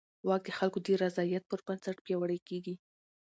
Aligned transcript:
واک 0.27 0.43
د 0.47 0.51
خلکو 0.59 0.77
د 0.85 0.87
رضایت 1.03 1.43
پر 1.51 1.59
بنسټ 1.67 1.97
پیاوړی 2.05 2.39
کېږي. 2.47 2.75